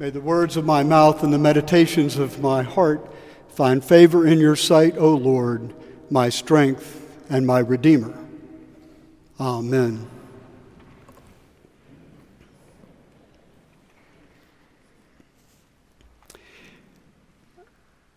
[0.00, 3.12] May the words of my mouth and the meditations of my heart
[3.48, 5.74] find favor in your sight, O Lord,
[6.08, 8.16] my strength and my Redeemer.
[9.40, 10.08] Amen.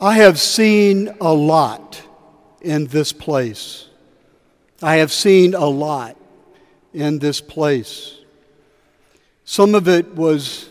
[0.00, 2.00] I have seen a lot
[2.60, 3.88] in this place.
[4.80, 6.16] I have seen a lot
[6.92, 8.20] in this place.
[9.44, 10.68] Some of it was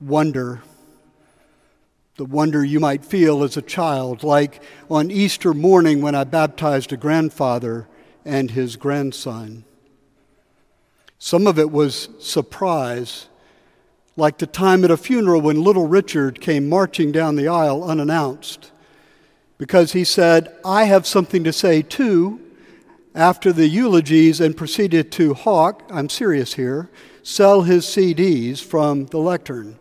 [0.00, 0.62] wonder,
[2.16, 6.92] the wonder you might feel as a child, like on Easter morning when I baptized
[6.92, 7.88] a grandfather
[8.24, 9.64] and his grandson.
[11.18, 13.28] Some of it was surprise,
[14.16, 18.70] like the time at a funeral when little Richard came marching down the aisle unannounced,
[19.58, 22.40] because he said, I have something to say too,
[23.14, 26.88] after the eulogies and proceeded to hawk, I'm serious here,
[27.24, 29.76] sell his CDs from the lectern.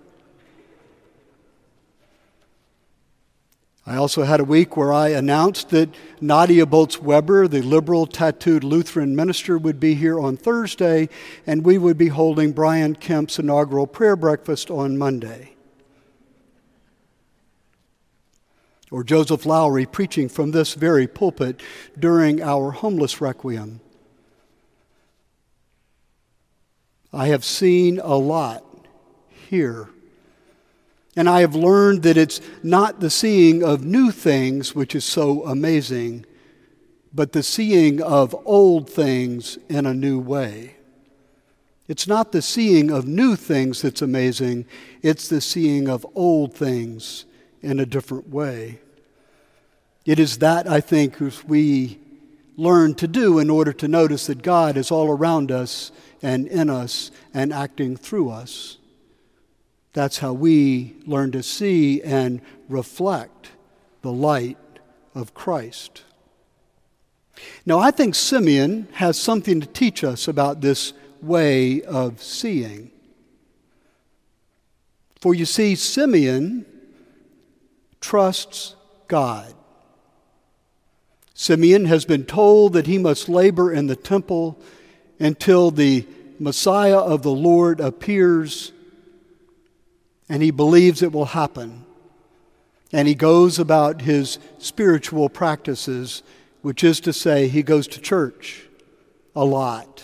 [3.88, 8.66] I also had a week where I announced that Nadia Bolz Weber, the liberal tattooed
[8.66, 11.08] Lutheran minister, would be here on Thursday,
[11.46, 15.56] and we would be holding Brian Kemp's inaugural prayer breakfast on Monday.
[18.92, 21.62] Or Joseph Lowery preaching from this very pulpit
[21.98, 23.80] during our homeless requiem.
[27.14, 28.66] I have seen a lot
[29.50, 29.88] here
[31.18, 35.44] and I have learned that it's not the seeing of new things which is so
[35.48, 36.28] amazing,
[37.12, 40.76] but the seeing of old things in a new way.
[41.88, 44.68] It's not the seeing of new things that's amazing,
[45.02, 47.26] it's the seeing of old things
[47.64, 48.80] in a different way.
[50.06, 52.00] It is that, I think, we
[52.58, 56.70] learn to do in order to notice that God is all around us and in
[56.70, 58.77] us and acting through us.
[59.98, 63.50] That's how we learn to see and reflect
[64.04, 64.60] the light
[65.16, 66.04] of Christ.
[67.66, 72.92] Now, I think Simeon has something to teach us about this way of seeing.
[75.20, 76.68] For you see, Simeon
[78.00, 78.76] trusts
[79.08, 79.52] God.
[81.34, 84.60] Simeon has been told that he must labor in the temple
[85.20, 86.06] until the
[86.38, 88.74] Messiah of the Lord appears
[90.30, 91.86] and he believes it will happen.
[92.92, 96.24] And he goes about his spiritual practices,
[96.62, 98.68] which is to say, he goes to church
[99.36, 100.04] a lot.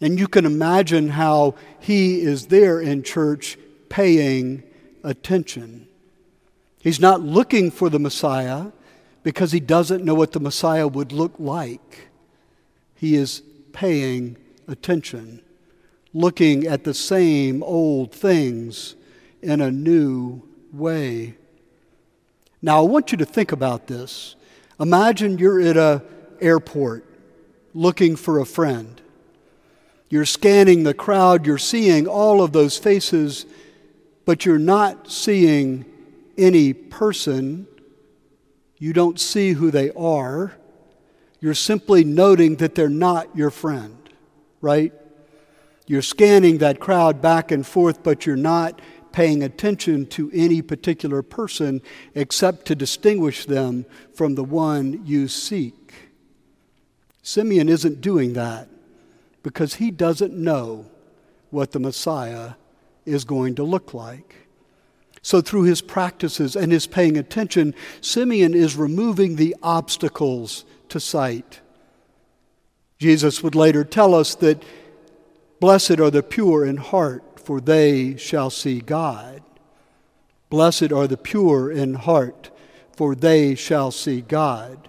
[0.00, 4.62] And you can imagine how he is there in church paying
[5.02, 5.86] attention.
[6.80, 8.66] He's not looking for the Messiah
[9.22, 12.08] because he doesn't know what the Messiah would look like.
[12.94, 14.36] He is paying
[14.68, 15.43] attention
[16.14, 18.94] looking at the same old things
[19.42, 20.42] in a new
[20.72, 21.34] way.
[22.62, 24.36] Now, I want you to think about this.
[24.80, 26.00] Imagine you're at an
[26.40, 27.04] airport
[27.74, 29.02] looking for a friend.
[30.08, 33.44] You're scanning the crowd, you're seeing all of those faces,
[34.24, 35.84] but you're not seeing
[36.38, 37.66] any person.
[38.78, 40.54] You don't see who they are.
[41.40, 43.98] You're simply noting that they're not your friend,
[44.60, 44.92] right?
[45.86, 48.80] You're scanning that crowd back and forth, but you're not
[49.12, 51.80] paying attention to any particular person
[52.14, 55.94] except to distinguish them from the one you seek.
[57.22, 58.68] Simeon isn't doing that
[59.42, 60.86] because he doesn't know
[61.50, 62.54] what the Messiah
[63.04, 64.34] is going to look like.
[65.22, 71.60] So, through his practices and his paying attention, Simeon is removing the obstacles to sight.
[72.98, 74.62] Jesus would later tell us that
[75.60, 79.42] Blessed are the pure in heart, for they shall see God.
[80.50, 82.50] Blessed are the pure in heart,
[82.92, 84.88] for they shall see God.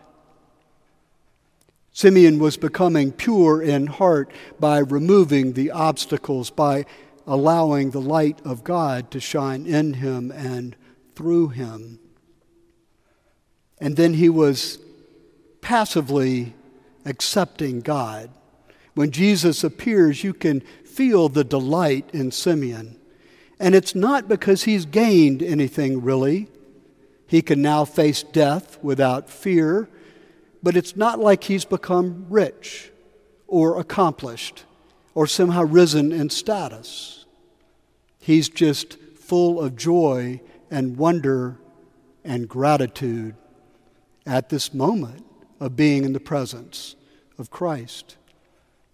[1.92, 6.86] Simeon was becoming pure in heart by removing the obstacles, by
[7.25, 10.75] allowing the light of God to shine in him and
[11.16, 12.00] through him.
[13.80, 14.78] And then he was
[15.62, 16.54] passively
[17.06, 18.30] accepting God.
[18.95, 22.97] When Jesus appears, you can feel the delight in Simeon.
[23.59, 26.47] And it's not because he's gained anything really.
[27.27, 29.89] He can now face death without fear,
[30.63, 32.92] but it's not like he's become rich
[33.47, 34.63] or accomplished
[35.13, 37.25] or somehow risen in status.
[38.19, 40.41] He's just full of joy
[40.71, 41.57] and wonder
[42.24, 43.36] and gratitude
[44.25, 45.25] at this moment
[45.59, 46.95] of being in the presence
[47.38, 48.18] of Christ.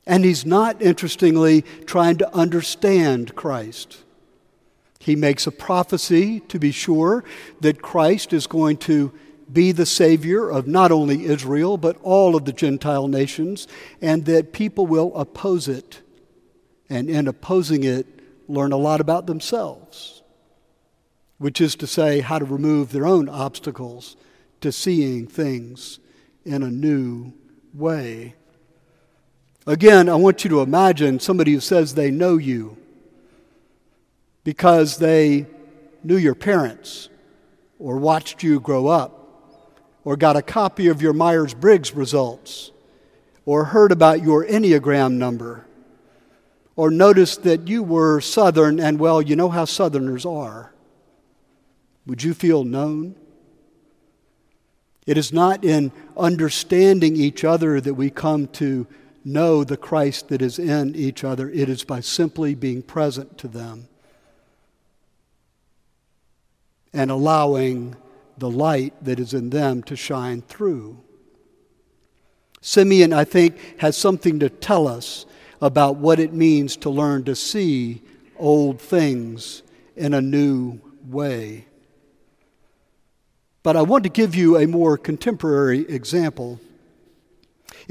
[0.05, 3.99] And he's not, interestingly, trying to understand Christ.
[4.99, 7.23] He makes a prophecy, to be sure,
[7.61, 9.11] that Christ is going to
[9.51, 13.67] be the Savior of not only Israel, but all of the Gentile nations,
[14.01, 16.01] and that people will oppose it.
[16.89, 18.05] And in opposing it,
[18.47, 20.23] learn a lot about themselves,
[21.37, 24.15] which is to say, how to remove their own obstacles
[24.61, 25.99] to seeing things
[26.45, 27.33] in a new
[27.73, 28.35] way.
[29.71, 32.75] Again, I want you to imagine somebody who says they know you
[34.43, 35.45] because they
[36.03, 37.07] knew your parents
[37.79, 39.63] or watched you grow up
[40.03, 42.71] or got a copy of your Myers Briggs results
[43.45, 45.65] or heard about your Enneagram number
[46.75, 50.73] or noticed that you were Southern and, well, you know how Southerners are.
[52.07, 53.15] Would you feel known?
[55.07, 58.85] It is not in understanding each other that we come to
[59.23, 61.49] know the Christ that is in each other.
[61.49, 63.87] It is by simply being present to them
[66.93, 67.95] and allowing
[68.37, 70.97] the light that is in them to shine through.
[72.61, 75.25] Simeon, I think, has something to tell us
[75.61, 78.01] about what it means to learn to see
[78.37, 79.63] old things
[79.95, 81.65] in a new way.
[83.63, 86.59] But I want to give you a more contemporary example.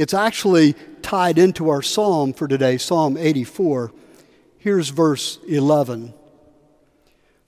[0.00, 3.92] It's actually tied into our psalm for today, Psalm 84.
[4.56, 6.14] Here's verse 11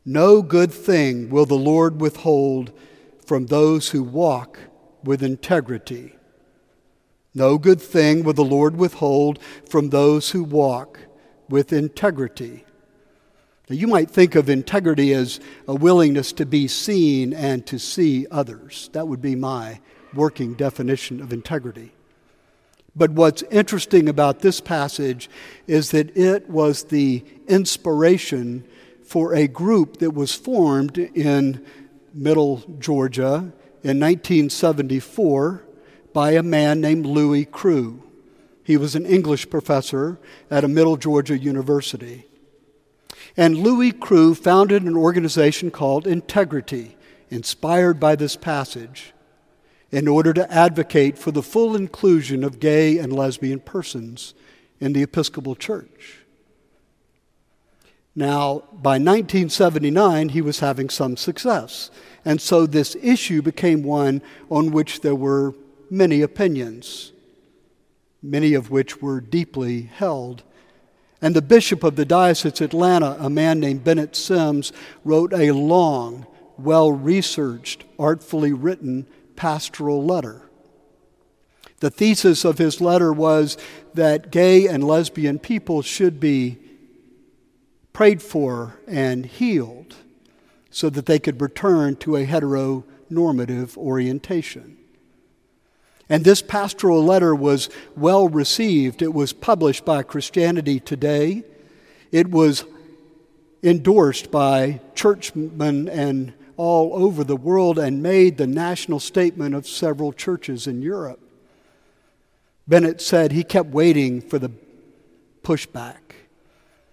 [0.04, 2.70] No good thing will the Lord withhold
[3.24, 4.58] from those who walk
[5.02, 6.14] with integrity.
[7.34, 10.98] No good thing will the Lord withhold from those who walk
[11.48, 12.66] with integrity.
[13.70, 18.26] Now, you might think of integrity as a willingness to be seen and to see
[18.30, 18.90] others.
[18.92, 19.80] That would be my
[20.12, 21.94] working definition of integrity.
[22.94, 25.30] But what's interesting about this passage
[25.66, 28.64] is that it was the inspiration
[29.02, 31.64] for a group that was formed in
[32.12, 33.52] Middle Georgia
[33.82, 35.64] in 1974
[36.12, 38.02] by a man named Louie Crew.
[38.62, 40.18] He was an English professor
[40.50, 42.26] at a Middle Georgia university.
[43.36, 46.96] And Louie Crew founded an organization called Integrity,
[47.30, 49.14] inspired by this passage
[49.92, 54.32] in order to advocate for the full inclusion of gay and lesbian persons
[54.80, 56.18] in the Episcopal Church.
[58.14, 61.90] Now, by 1979, he was having some success.
[62.24, 65.54] And so this issue became one on which there were
[65.90, 67.12] many opinions,
[68.22, 70.42] many of which were deeply held.
[71.20, 74.72] And the bishop of the Diocese of Atlanta, a man named Bennett Sims,
[75.04, 76.26] wrote a long,
[76.58, 79.06] well researched, artfully written
[79.36, 80.48] pastoral letter.
[81.80, 83.56] The thesis of his letter was
[83.94, 86.58] that gay and lesbian people should be
[87.92, 89.96] prayed for and healed
[90.70, 94.78] so that they could return to a heteronormative orientation.
[96.08, 99.02] And this pastoral letter was well received.
[99.02, 101.42] It was published by Christianity Today.
[102.10, 102.64] It was
[103.62, 110.12] endorsed by churchmen and all over the world and made the national statement of several
[110.12, 111.20] churches in Europe.
[112.66, 114.50] Bennett said he kept waiting for the
[115.42, 115.96] pushback.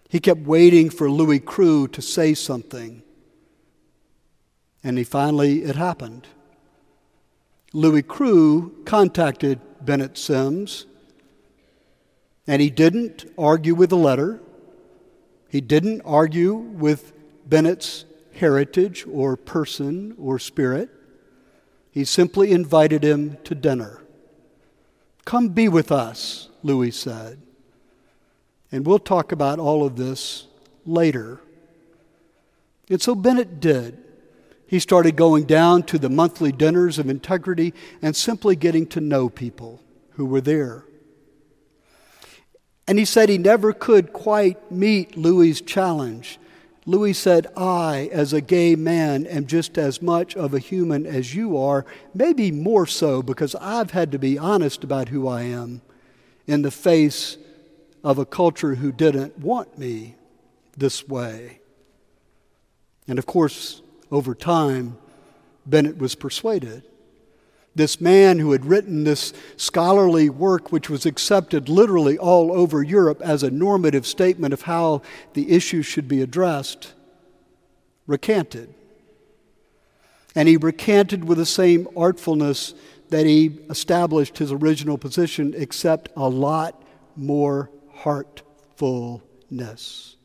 [0.10, 3.04] He kept waiting for Louie Crew to say something.
[4.84, 6.28] And he finally, it happened.
[7.74, 10.86] Louie Crew contacted Bennett Sims,
[12.48, 14.42] and he didn't argue with the letter.
[15.50, 17.14] He didn't argue with
[17.48, 18.06] Bennett's
[18.40, 20.90] heritage or person or spirit.
[21.92, 24.02] He simply invited him to dinner.
[25.26, 27.42] Come be with us, Louie said.
[28.72, 30.48] And we'll talk about all of this
[30.86, 31.42] later.
[32.90, 33.98] And so Bennett did.
[34.68, 39.28] He started going down to the monthly dinners of integrity and simply getting to know
[39.28, 39.82] people
[40.12, 40.86] who were there.
[42.88, 46.40] And he said he never could quite meet Louie's challenge
[46.90, 51.36] Louie said, I, as a gay man, am just as much of a human as
[51.36, 55.84] you are, maybe more so because I've had to be honest about who I am
[56.48, 57.38] in the face
[58.04, 60.16] of a culture who didn't want me
[60.76, 61.60] this way.
[63.08, 64.98] And of course, over time,
[65.68, 66.89] Bennett was persuaded
[67.76, 73.22] this man who had written this scholarly work, which was accepted literally all over Europe
[73.22, 75.02] as a normative statement of how
[75.34, 76.94] the issue should be addressed,
[78.08, 78.74] recanted.
[80.36, 82.74] And he recanted with the same artfulness
[83.10, 86.82] that he established his original position, except a lot
[87.16, 90.16] more heartfulness.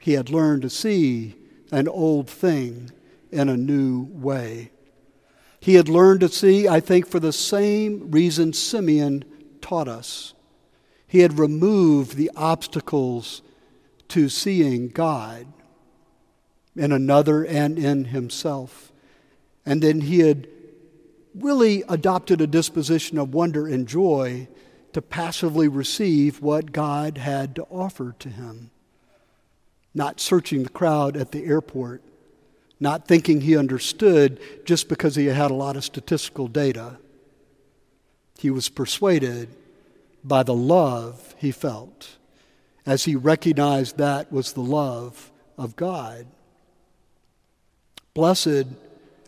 [0.00, 1.34] He had learned to see
[1.72, 2.90] an old thing
[3.32, 4.70] in a new way.
[5.64, 9.24] He had learned to see, I think, for the same reason Simeon
[9.62, 10.34] taught us.
[11.06, 13.40] He had removed the obstacles
[14.08, 15.46] to seeing God
[16.76, 18.92] in another and in himself.
[19.64, 20.48] And then he had
[21.34, 24.48] really adopted a disposition of wonder and joy
[24.92, 28.70] to passively receive what God had to offer to him.
[29.94, 32.02] Not searching the crowd at the airport,
[32.84, 36.98] not thinking he understood just because he had a lot of statistical data.
[38.38, 39.48] He was persuaded
[40.22, 42.16] by the love he felt
[42.84, 46.26] as he recognized that was the love of God.
[48.12, 48.66] Blessed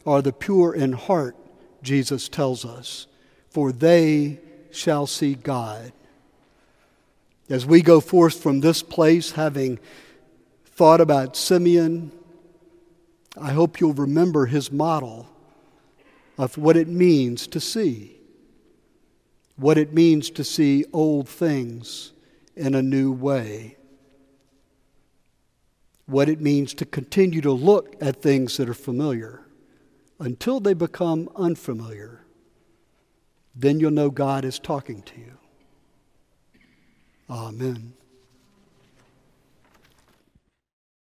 [0.07, 1.35] are the pure in heart,
[1.83, 3.07] Jesus tells us,
[3.49, 4.39] for they
[4.71, 5.93] shall see God.
[7.49, 9.79] As we go forth from this place, having
[10.67, 12.13] thought about Simeon,
[13.41, 15.29] I hope you'll remember his model
[16.39, 18.19] of what it means to see,
[19.57, 22.13] what it means to see old things
[22.57, 23.77] in a new way,
[26.07, 29.47] what it means to continue to look at things that are familiar
[30.19, 32.23] until they become unfamiliar.
[33.55, 35.39] Then you'll know God is talking to you.
[37.29, 37.95] Amen.